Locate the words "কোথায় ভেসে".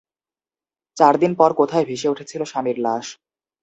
1.59-2.11